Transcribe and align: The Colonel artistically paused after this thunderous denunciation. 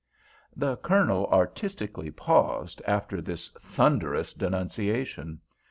The 0.55 0.77
Colonel 0.77 1.27
artistically 1.27 2.09
paused 2.09 2.81
after 2.87 3.21
this 3.21 3.49
thunderous 3.49 4.33
denunciation. 4.33 5.39